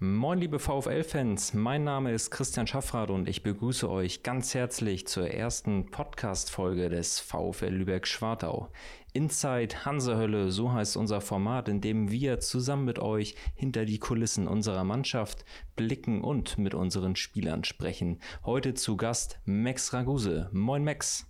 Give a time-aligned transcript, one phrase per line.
[0.00, 5.28] Moin liebe VfL-Fans, mein Name ist Christian Schaffrath und ich begrüße euch ganz herzlich zur
[5.28, 8.68] ersten Podcast-Folge des VfL Lübeck-Schwartau.
[9.12, 14.46] Inside Hansehölle, so heißt unser Format, in dem wir zusammen mit euch hinter die Kulissen
[14.46, 18.20] unserer Mannschaft blicken und mit unseren Spielern sprechen.
[18.44, 20.48] Heute zu Gast Max Raguse.
[20.52, 21.26] Moin Max.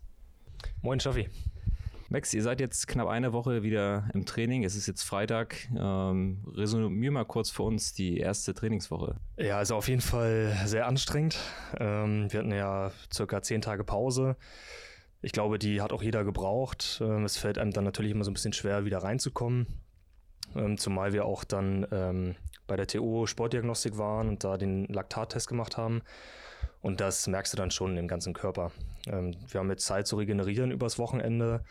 [0.82, 1.30] Moin Schaffi.
[2.11, 4.64] Max, ihr seid jetzt knapp eine Woche wieder im Training.
[4.64, 5.68] Es ist jetzt Freitag.
[5.77, 9.16] Ähm, resümier mal kurz für uns die erste Trainingswoche.
[9.36, 11.39] Ja, also auf jeden Fall sehr anstrengend.
[11.79, 14.36] Ähm, wir hatten ja circa zehn Tage Pause.
[15.21, 16.98] Ich glaube, die hat auch jeder gebraucht.
[17.03, 19.67] Ähm, es fällt einem dann natürlich immer so ein bisschen schwer, wieder reinzukommen.
[20.56, 22.36] Ähm, zumal wir auch dann ähm,
[22.67, 26.00] bei der TO Sportdiagnostik waren und da den Laktattest gemacht haben.
[26.81, 28.72] Und das merkst du dann schon im ganzen Körper.
[29.06, 31.64] Ähm, wir haben jetzt Zeit zu regenerieren übers Wochenende.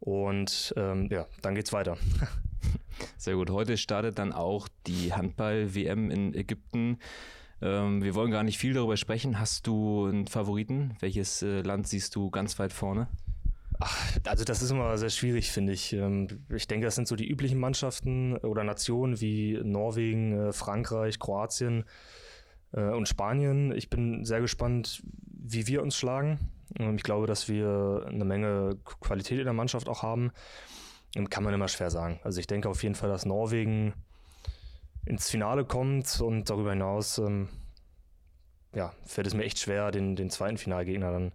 [0.00, 1.96] Und ähm, ja, dann geht's weiter.
[3.16, 3.50] Sehr gut.
[3.50, 6.98] Heute startet dann auch die Handball-WM in Ägypten.
[7.60, 9.38] Ähm, wir wollen gar nicht viel darüber sprechen.
[9.38, 10.96] Hast du einen Favoriten?
[11.00, 13.08] Welches äh, Land siehst du ganz weit vorne?
[13.80, 15.92] Ach, also das ist immer sehr schwierig, finde ich.
[15.92, 21.18] Ähm, ich denke, das sind so die üblichen Mannschaften oder Nationen wie Norwegen, äh, Frankreich,
[21.18, 21.84] Kroatien
[22.72, 23.72] äh, und Spanien.
[23.72, 26.38] Ich bin sehr gespannt, wie wir uns schlagen.
[26.78, 30.32] Ähm, ich glaube, dass wir eine Menge Qualität in der Mannschaft auch haben.
[31.30, 32.20] Kann man immer schwer sagen.
[32.22, 33.94] Also ich denke auf jeden Fall, dass Norwegen
[35.06, 37.48] ins Finale kommt und darüber hinaus ähm,
[38.74, 41.32] ja, fällt es mir echt schwer, den, den zweiten Finalgegner dann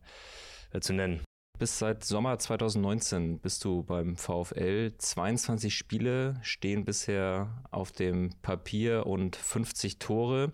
[0.71, 1.23] äh, zu nennen.
[1.59, 4.93] Bis seit Sommer 2019 bist du beim VfL.
[4.97, 10.53] 22 Spiele stehen bisher auf dem Papier und 50 Tore.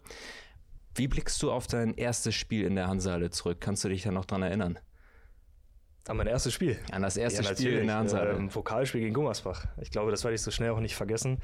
[1.00, 3.62] Wie blickst du auf dein erstes Spiel in der Hansehalle zurück?
[3.62, 4.78] Kannst du dich da noch dran erinnern?
[6.10, 6.78] An mein erstes Spiel.
[6.92, 8.32] An das erste ja, Spiel in der Hansehalle.
[8.32, 9.66] Äh, Pokalspiel gegen Gummersbach.
[9.80, 11.40] Ich glaube, das werde ich so schnell auch nicht vergessen.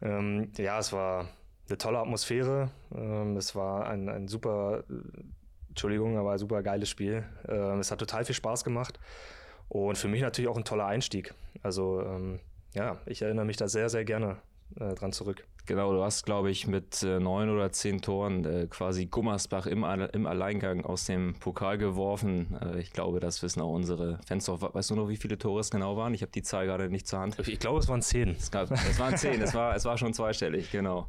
[0.00, 1.30] Ähm, ja, es war
[1.68, 2.70] eine tolle Atmosphäre.
[2.94, 4.84] Ähm, es war ein, ein super,
[5.70, 7.24] Entschuldigung, aber ein super geiles Spiel.
[7.48, 9.00] Ähm, es hat total viel Spaß gemacht.
[9.68, 11.34] Und für mich natürlich auch ein toller Einstieg.
[11.64, 12.38] Also, ähm,
[12.72, 14.36] ja, ich erinnere mich da sehr, sehr gerne
[14.78, 15.46] äh, dran zurück.
[15.66, 19.82] Genau, du hast, glaube ich, mit äh, neun oder zehn Toren äh, quasi Gummersbach im,
[19.82, 22.58] im Alleingang aus dem Pokal geworfen.
[22.60, 24.46] Äh, ich glaube, das wissen auch unsere Fans.
[24.46, 26.12] Weißt du noch, wie viele Tore es genau waren?
[26.12, 27.38] Ich habe die Zahl gerade nicht zur Hand.
[27.48, 28.36] Ich glaube, es waren zehn.
[28.38, 31.08] Es, gab, es waren zehn, es war, es war schon zweistellig, genau.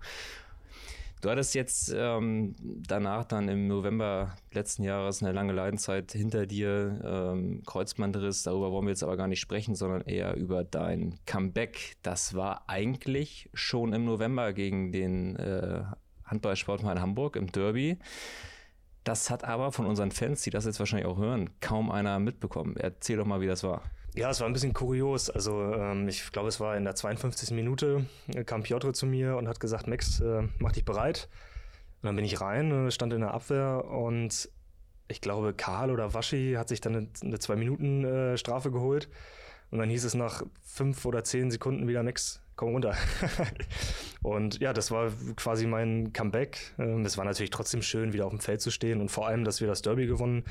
[1.25, 7.02] Du hattest jetzt ähm, danach dann im November letzten Jahres eine lange Leidenzeit hinter dir,
[7.03, 11.96] ähm, Kreuzbandriss, darüber wollen wir jetzt aber gar nicht sprechen, sondern eher über dein Comeback.
[12.03, 15.81] Das war eigentlich schon im November gegen den äh,
[16.25, 17.97] Handballsportverein Hamburg im Derby.
[19.05, 22.75] Das hat aber von unseren Fans, die das jetzt wahrscheinlich auch hören, kaum einer mitbekommen.
[22.75, 23.83] Erzähl doch mal, wie das war.
[24.16, 25.29] Ja, es war ein bisschen kurios.
[25.29, 27.51] Also ähm, ich glaube, es war in der 52.
[27.51, 31.29] Minute, äh, kam Piotr zu mir und hat gesagt, Max, äh, mach dich bereit.
[32.01, 34.49] Und dann bin ich rein, stand in der Abwehr und
[35.07, 39.07] ich glaube, Karl oder Waschi hat sich dann eine, eine Zwei-Minuten-Strafe äh, geholt.
[39.69, 42.95] Und dann hieß es nach fünf oder zehn Sekunden wieder, Max, komm runter.
[44.23, 46.73] und ja, das war quasi mein Comeback.
[46.77, 49.43] Ähm, es war natürlich trotzdem schön, wieder auf dem Feld zu stehen und vor allem,
[49.43, 50.43] dass wir das Derby gewonnen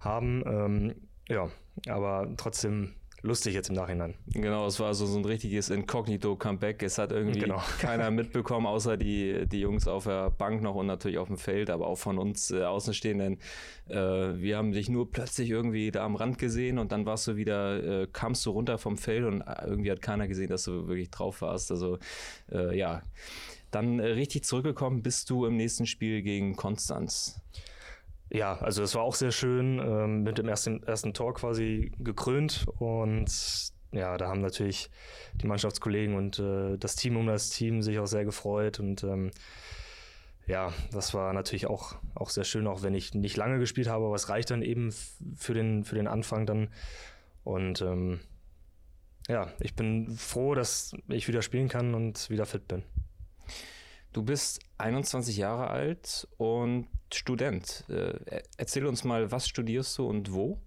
[0.00, 0.42] haben.
[0.46, 0.94] Ähm,
[1.28, 1.48] ja,
[1.88, 4.14] aber trotzdem lustig jetzt im Nachhinein.
[4.26, 6.82] Genau, es war so, so ein richtiges Inkognito-Comeback.
[6.82, 7.62] Es hat irgendwie genau.
[7.80, 11.70] keiner mitbekommen, außer die, die Jungs auf der Bank noch und natürlich auf dem Feld,
[11.70, 13.38] aber auch von uns äh, Außenstehenden.
[13.88, 17.36] Äh, wir haben dich nur plötzlich irgendwie da am Rand gesehen und dann warst du
[17.36, 20.88] wieder, äh, kamst du runter vom Feld und äh, irgendwie hat keiner gesehen, dass du
[20.88, 21.70] wirklich drauf warst.
[21.70, 21.98] Also
[22.50, 23.02] äh, ja,
[23.70, 27.40] dann äh, richtig zurückgekommen bist du im nächsten Spiel gegen Konstanz.
[28.34, 32.64] Ja, also es war auch sehr schön, ähm, mit dem ersten, ersten Tor quasi gekrönt
[32.78, 33.30] und
[33.92, 34.90] ja, da haben natürlich
[35.34, 39.32] die Mannschaftskollegen und äh, das Team um das Team sich auch sehr gefreut und ähm,
[40.46, 44.06] ja, das war natürlich auch, auch sehr schön, auch wenn ich nicht lange gespielt habe,
[44.06, 44.94] aber es reicht dann eben
[45.36, 46.70] für den, für den Anfang dann
[47.44, 48.20] und ähm,
[49.28, 52.82] ja, ich bin froh, dass ich wieder spielen kann und wieder fit bin.
[54.12, 57.84] Du bist 21 Jahre alt und Student.
[57.88, 60.58] Äh, erzähl uns mal, was studierst du und wo?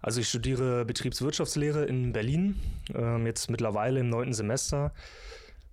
[0.00, 2.60] Also ich studiere Betriebswirtschaftslehre in Berlin,
[2.94, 4.92] ähm, jetzt mittlerweile im neunten Semester,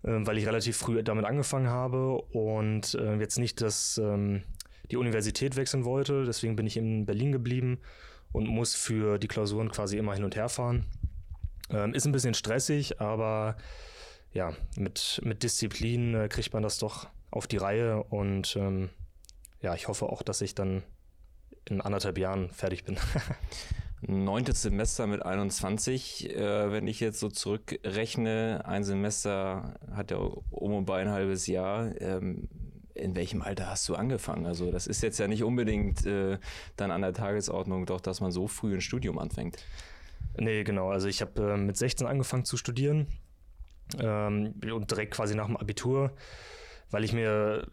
[0.04, 4.42] ähm, weil ich relativ früh damit angefangen habe und äh, jetzt nicht das, ähm,
[4.89, 6.25] die Universität wechseln wollte.
[6.25, 7.80] Deswegen bin ich in Berlin geblieben
[8.31, 10.86] und muss für die Klausuren quasi immer hin und her fahren.
[11.94, 13.56] ist ein bisschen stressig, aber
[14.33, 18.89] ja, mit, mit Disziplin äh, kriegt man das doch auf die Reihe und ähm,
[19.62, 20.83] ja, ich hoffe auch, dass ich dann
[21.66, 22.98] in anderthalb Jahren fertig bin.
[24.01, 26.36] Neuntes Semester mit 21.
[26.36, 31.45] Äh, wenn ich jetzt so zurückrechne, ein Semester hat ja um und bei ein halbes
[31.48, 31.92] Jahr.
[32.01, 32.50] Ähm,
[32.94, 34.45] in welchem Alter hast du angefangen?
[34.45, 36.39] Also das ist jetzt ja nicht unbedingt äh,
[36.75, 39.57] dann an der Tagesordnung, doch dass man so früh ein Studium anfängt.
[40.38, 40.89] Nee, genau.
[40.89, 43.07] Also ich habe äh, mit 16 angefangen zu studieren
[43.99, 46.11] ähm, und direkt quasi nach dem Abitur,
[46.89, 47.67] weil ich mir,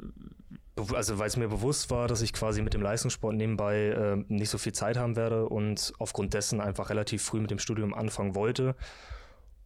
[0.94, 4.50] also weil es mir bewusst war, dass ich quasi mit dem Leistungssport nebenbei äh, nicht
[4.50, 8.34] so viel Zeit haben werde und aufgrund dessen einfach relativ früh mit dem Studium anfangen
[8.34, 8.74] wollte.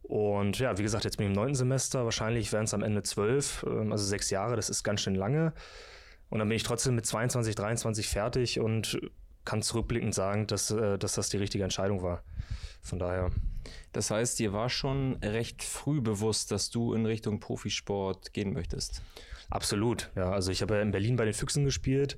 [0.03, 3.03] Und ja, wie gesagt, jetzt bin ich im neunten Semester, wahrscheinlich werden es am Ende
[3.03, 5.53] zwölf, ähm, also sechs Jahre, das ist ganz schön lange.
[6.29, 8.99] Und dann bin ich trotzdem mit 22, 23 fertig und
[9.45, 12.23] kann zurückblickend sagen, dass, äh, dass das die richtige Entscheidung war.
[12.81, 13.31] Von daher.
[13.93, 19.01] Das heißt, dir war schon recht früh bewusst, dass du in Richtung Profisport gehen möchtest.
[19.49, 20.31] Absolut, ja.
[20.31, 22.17] Also ich habe ja in Berlin bei den Füchsen gespielt.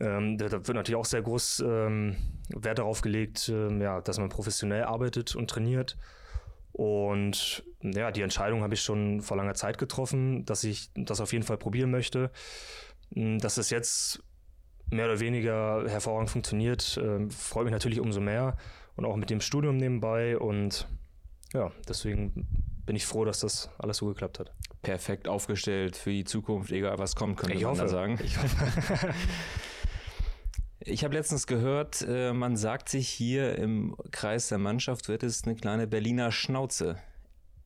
[0.00, 2.16] Ähm, da, wird natürlich auch sehr groß ähm,
[2.48, 5.96] Wert darauf gelegt, ähm, ja, dass man professionell arbeitet und trainiert.
[6.72, 11.32] Und ja, die Entscheidung habe ich schon vor langer Zeit getroffen, dass ich das auf
[11.32, 12.30] jeden Fall probieren möchte.
[13.14, 14.22] Hm, dass es jetzt
[14.94, 18.56] mehr oder weniger hervorragend funktioniert, äh, freut mich natürlich umso mehr
[18.96, 20.88] und auch mit dem Studium nebenbei und
[21.52, 22.46] ja, deswegen
[22.86, 24.52] bin ich froh, dass das alles so geklappt hat.
[24.82, 27.82] Perfekt aufgestellt für die Zukunft, egal was kommt, könnte ich man hoffe.
[27.82, 28.18] da sagen.
[28.22, 29.14] Ich hoffe.
[30.86, 35.44] Ich habe letztens gehört, äh, man sagt sich hier im Kreis der Mannschaft, wird es
[35.44, 36.98] eine kleine Berliner Schnauze.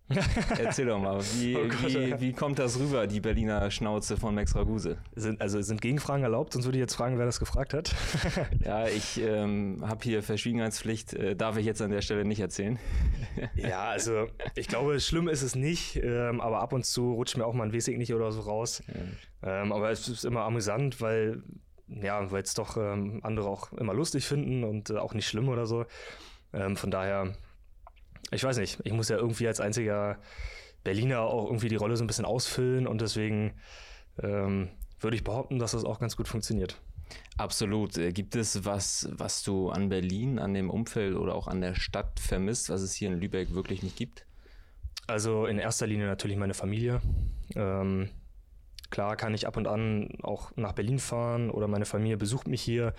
[0.58, 4.34] Erzähl doch mal, wie, oh Gott, wie, wie, kommt das rüber, die Berliner Schnauze von
[4.34, 4.96] Max Raguse?
[5.14, 6.54] Sind, also sind Gegenfragen erlaubt?
[6.54, 7.94] Sonst würde ich jetzt fragen, wer das gefragt hat.
[8.64, 12.78] ja, ich ähm, habe hier Verschwiegenheitspflicht, äh, darf ich jetzt an der Stelle nicht erzählen.
[13.54, 17.44] ja, also ich glaube, schlimm ist es nicht, ähm, aber ab und zu rutscht mir
[17.44, 18.82] auch mal ein Wesig nicht oder so raus.
[19.42, 19.62] Ja.
[19.62, 21.42] Ähm, aber es ist immer amüsant, weil
[21.88, 25.48] ja, weil es doch ähm, andere auch immer lustig finden und äh, auch nicht schlimm
[25.48, 25.86] oder so.
[26.52, 27.34] Ähm, von daher
[28.30, 30.18] ich weiß nicht, ich muss ja irgendwie als einziger
[30.84, 33.54] Berliner auch irgendwie die Rolle so ein bisschen ausfüllen und deswegen
[34.22, 34.68] ähm,
[35.00, 36.80] würde ich behaupten, dass das auch ganz gut funktioniert.
[37.36, 37.96] Absolut.
[37.96, 41.74] Äh, gibt es was, was du an Berlin, an dem Umfeld oder auch an der
[41.74, 44.26] Stadt vermisst, was es hier in Lübeck wirklich nicht gibt?
[45.06, 47.00] Also in erster Linie natürlich meine Familie.
[47.54, 48.10] Ähm,
[48.90, 52.60] klar kann ich ab und an auch nach Berlin fahren oder meine Familie besucht mich
[52.60, 52.92] hier.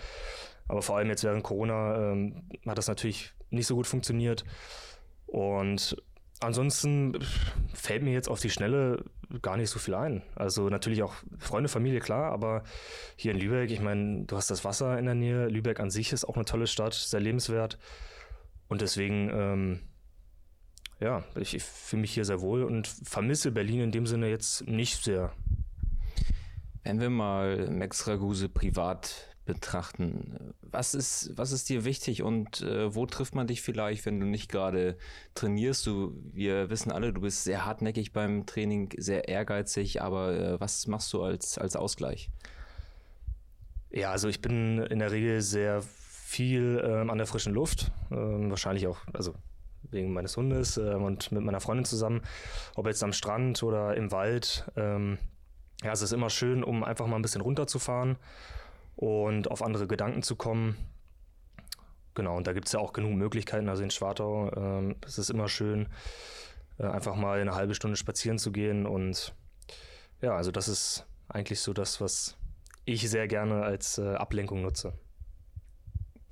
[0.68, 4.44] Aber vor allem jetzt während Corona ähm, hat das natürlich nicht so gut funktioniert.
[5.32, 5.96] Und
[6.40, 7.18] ansonsten
[7.74, 9.04] fällt mir jetzt auf die Schnelle
[9.42, 10.24] gar nicht so viel ein.
[10.36, 12.64] Also natürlich auch Freunde, Familie, klar, aber
[13.16, 15.48] hier in Lübeck, ich meine, du hast das Wasser in der Nähe.
[15.48, 17.78] Lübeck an sich ist auch eine tolle Stadt, sehr lebenswert.
[18.68, 19.80] Und deswegen, ähm,
[21.00, 24.68] ja, ich, ich fühle mich hier sehr wohl und vermisse Berlin in dem Sinne jetzt
[24.68, 25.32] nicht sehr.
[26.84, 30.54] Wenn wir mal Max Raguse privat betrachten.
[30.62, 34.28] Was ist, was ist dir wichtig und äh, wo trifft man dich vielleicht, wenn du
[34.28, 34.96] nicht gerade
[35.34, 35.88] trainierst?
[35.88, 40.86] Du, wir wissen alle, du bist sehr hartnäckig beim Training, sehr ehrgeizig, aber äh, was
[40.86, 42.30] machst du als, als Ausgleich?
[43.90, 48.52] Ja, also ich bin in der Regel sehr viel ähm, an der frischen Luft, ähm,
[48.52, 49.34] wahrscheinlich auch, also
[49.90, 52.22] wegen meines Hundes äh, und mit meiner Freundin zusammen,
[52.76, 54.70] ob jetzt am Strand oder im Wald.
[54.76, 55.18] Ähm,
[55.82, 58.18] ja, es ist immer schön, um einfach mal ein bisschen runterzufahren
[59.00, 60.76] und auf andere Gedanken zu kommen.
[62.16, 63.70] Genau, und da gibt es ja auch genug Möglichkeiten.
[63.70, 65.88] Also in Schwartau ähm, es ist immer schön,
[66.80, 68.86] äh, einfach mal eine halbe Stunde spazieren zu gehen.
[68.86, 69.34] Und
[70.22, 72.36] ja, also das ist eigentlich so das, was
[72.84, 74.92] ich sehr gerne als äh, Ablenkung nutze.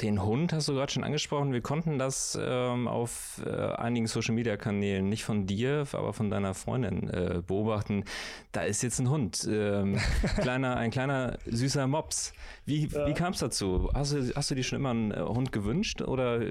[0.02, 1.54] Den Hund hast du gerade schon angesprochen.
[1.54, 7.10] Wir konnten das ähm, auf äh, einigen Social-Media-Kanälen nicht von dir, aber von deiner Freundin
[7.10, 8.04] äh, beobachten.
[8.52, 9.98] Da ist jetzt ein Hund, ähm,
[10.40, 12.34] kleiner, ein kleiner süßer Mops.
[12.66, 13.08] Wie, ja.
[13.08, 13.90] wie kam es dazu?
[13.92, 16.42] Hast du, hast du dir schon immer einen äh, Hund gewünscht oder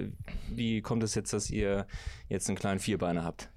[0.50, 1.86] wie kommt es jetzt, dass ihr
[2.28, 3.48] jetzt einen kleinen Vierbeiner habt?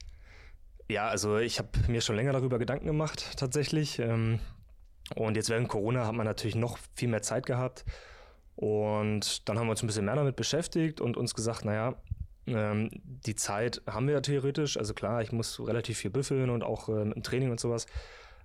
[0.88, 3.98] Ja, also ich habe mir schon länger darüber Gedanken gemacht, tatsächlich.
[3.98, 4.40] Ähm,
[5.16, 7.86] und jetzt während Corona hat man natürlich noch viel mehr Zeit gehabt.
[8.60, 11.96] Und dann haben wir uns ein bisschen mehr damit beschäftigt und uns gesagt, naja,
[12.46, 14.76] ähm, die Zeit haben wir ja theoretisch.
[14.76, 17.86] Also klar, ich muss relativ viel büffeln und auch ähm, im Training und sowas.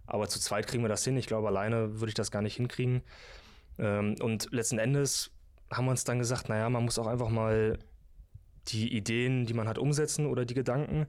[0.07, 1.17] Aber zu zweit kriegen wir das hin.
[1.17, 3.03] Ich glaube, alleine würde ich das gar nicht hinkriegen.
[3.77, 5.33] Ähm, und letzten Endes
[5.73, 7.77] haben wir uns dann gesagt, naja, man muss auch einfach mal
[8.69, 11.09] die Ideen, die man hat, umsetzen oder die Gedanken.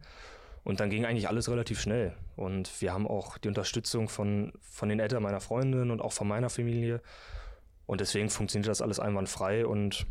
[0.63, 2.15] Und dann ging eigentlich alles relativ schnell.
[2.35, 6.27] Und wir haben auch die Unterstützung von, von den Eltern meiner Freundin und auch von
[6.27, 7.03] meiner Familie.
[7.85, 10.05] Und deswegen funktioniert das alles einwandfrei und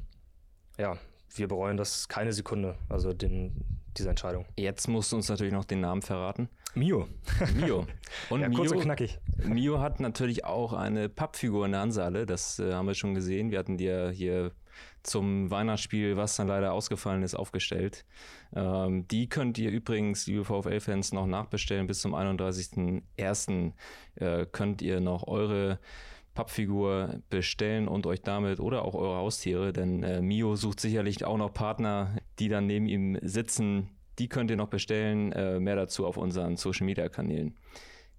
[0.78, 0.96] ja,
[1.34, 2.76] wir bereuen das keine Sekunde.
[2.88, 3.64] Also den,
[3.96, 4.46] diese Entscheidung.
[4.56, 6.48] Jetzt musst du uns natürlich noch den Namen verraten.
[6.74, 7.06] Mio.
[7.54, 7.86] Mio.
[8.30, 9.20] Und ja, Mio, kurz und knackig.
[9.44, 12.26] Mio hat natürlich auch eine Pappfigur in der Hansaale.
[12.26, 13.52] Das äh, haben wir schon gesehen.
[13.52, 14.50] Wir hatten dir hier
[15.04, 18.04] zum Weihnachtsspiel, was dann leider ausgefallen ist, aufgestellt.
[18.56, 21.86] Ähm, die könnt ihr übrigens, liebe VfL-Fans, noch nachbestellen.
[21.86, 23.72] Bis zum 31.01.
[24.16, 25.78] Äh, könnt ihr noch eure
[26.34, 31.38] Pappfigur bestellen und euch damit oder auch eure Haustiere, denn äh, Mio sucht sicherlich auch
[31.38, 33.90] noch Partner, die dann neben ihm sitzen.
[34.18, 35.32] Die könnt ihr noch bestellen.
[35.32, 37.56] Äh, mehr dazu auf unseren Social Media Kanälen.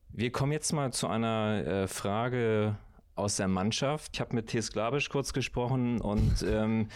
[0.09, 2.77] Wir kommen jetzt mal zu einer äh, Frage
[3.15, 4.11] aus der Mannschaft.
[4.13, 6.87] Ich habe mit Thies Glabisch kurz gesprochen und ähm,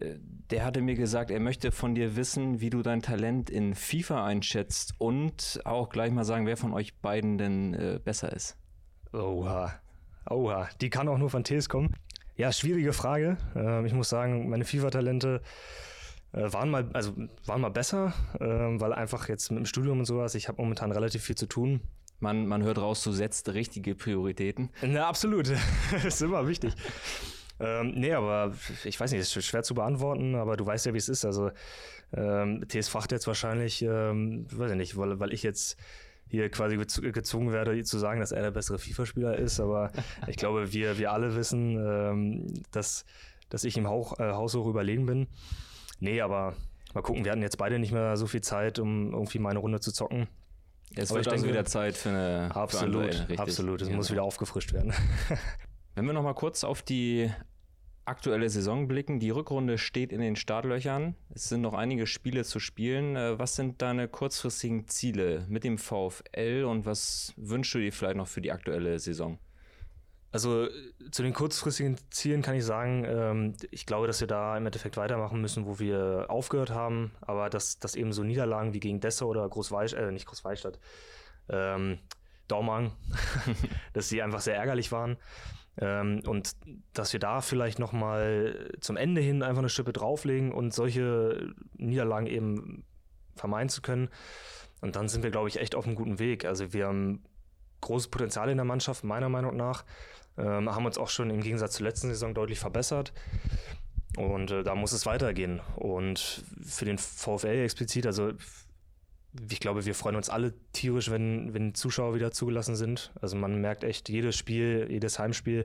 [0.00, 0.16] äh,
[0.50, 4.24] der hatte mir gesagt, er möchte von dir wissen, wie du dein Talent in FIFA
[4.24, 8.56] einschätzt und auch gleich mal sagen, wer von euch beiden denn äh, besser ist.
[9.12, 9.72] Oha,
[10.28, 11.94] oha, die kann auch nur von Thies kommen.
[12.36, 13.36] Ja, schwierige Frage.
[13.54, 15.42] Ähm, ich muss sagen, meine FIFA-Talente
[16.32, 17.12] äh, waren mal, also
[17.46, 20.92] waren mal besser, ähm, weil einfach jetzt mit dem Studium und sowas, ich habe momentan
[20.92, 21.80] relativ viel zu tun.
[22.20, 24.70] Man, man hört raus, du setzt richtige Prioritäten.
[24.80, 25.50] Na, absolut.
[25.92, 26.74] das ist immer wichtig.
[27.60, 28.52] Ähm, nee, aber
[28.84, 31.24] ich weiß nicht, ist schwer zu beantworten, aber du weißt ja, wie es ist.
[31.24, 31.50] Also
[32.12, 35.76] ähm, TS fragt jetzt wahrscheinlich, ähm, weiß ich nicht, weil, weil ich jetzt
[36.28, 39.60] hier quasi gezwungen werde, zu sagen, dass er der bessere FIFA-Spieler ist.
[39.60, 39.92] Aber
[40.26, 43.04] ich glaube, wir, wir alle wissen, ähm, dass,
[43.48, 45.26] dass ich im Hauch, äh, Haus hoch überlegen bin.
[46.00, 46.54] Nee, aber
[46.94, 49.58] mal gucken, wir hatten jetzt beide nicht mehr so viel Zeit, um irgendwie mal eine
[49.58, 50.26] Runde zu zocken.
[50.94, 53.80] Es wird also wieder Zeit für eine Absolut, für absolut.
[53.80, 53.98] Es genau.
[53.98, 54.92] muss wieder aufgefrischt werden.
[55.94, 57.30] Wenn wir nochmal kurz auf die
[58.04, 61.14] aktuelle Saison blicken, die Rückrunde steht in den Startlöchern.
[61.34, 63.16] Es sind noch einige Spiele zu spielen.
[63.16, 68.16] Äh, was sind deine kurzfristigen Ziele mit dem VfL und was wünschst du dir vielleicht
[68.16, 69.38] noch für die aktuelle Saison?
[70.32, 70.66] Also
[71.10, 74.96] zu den kurzfristigen Zielen kann ich sagen, ähm, ich glaube, dass wir da im Endeffekt
[74.96, 79.28] weitermachen müssen, wo wir aufgehört haben, aber dass, dass eben so Niederlagen wie gegen Dessau
[79.28, 80.78] oder Großweistadt, äh, nicht Großweistadt,
[81.50, 81.98] ähm,
[82.52, 82.92] Daumang,
[83.92, 85.16] dass sie einfach sehr ärgerlich waren.
[85.78, 86.52] Ähm, und
[86.92, 92.26] dass wir da vielleicht nochmal zum Ende hin einfach eine Schippe drauflegen und solche Niederlagen
[92.26, 92.84] eben
[93.34, 94.10] vermeiden zu können.
[94.82, 96.44] Und dann sind wir, glaube ich, echt auf einem guten Weg.
[96.44, 97.24] Also wir haben
[97.80, 99.84] großes Potenzial in der Mannschaft, meiner Meinung nach.
[100.36, 103.12] Ähm, haben uns auch schon im Gegensatz zur letzten Saison deutlich verbessert.
[104.16, 105.60] Und äh, da muss es weitergehen.
[105.76, 108.32] Und für den VfL explizit, also
[109.50, 113.12] ich glaube, wir freuen uns alle tierisch, wenn, wenn Zuschauer wieder zugelassen sind.
[113.20, 115.64] Also man merkt echt jedes Spiel, jedes Heimspiel,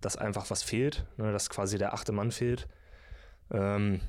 [0.00, 2.68] dass einfach was fehlt, ne, dass quasi der achte Mann fehlt.
[3.50, 4.00] Ähm,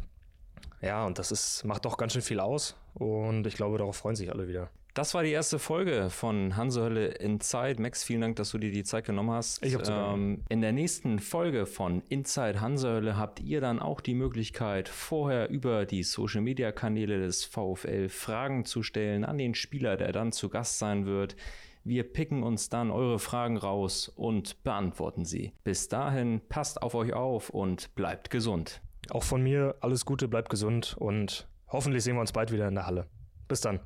[0.81, 2.75] ja, und das ist, macht doch ganz schön viel aus.
[2.93, 4.69] Und ich glaube, darauf freuen sich alle wieder.
[4.97, 7.79] Das war die erste Folge von Hansehölle Inside.
[7.79, 9.63] Max, vielen Dank, dass du dir die Zeit genommen hast.
[9.63, 14.15] Ich hab's ähm, In der nächsten Folge von Inside Hansehölle habt ihr dann auch die
[14.15, 19.97] Möglichkeit, vorher über die Social Media Kanäle des VfL Fragen zu stellen an den Spieler,
[19.97, 21.35] der dann zu Gast sein wird.
[21.83, 25.53] Wir picken uns dann eure Fragen raus und beantworten sie.
[25.63, 28.81] Bis dahin, passt auf euch auf und bleibt gesund.
[29.11, 32.73] Auch von mir alles Gute, bleibt gesund und hoffentlich sehen wir uns bald wieder in
[32.73, 33.05] der Halle.
[33.47, 33.79] Bis dann.